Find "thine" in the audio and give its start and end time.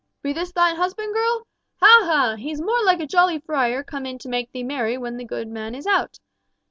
0.51-0.77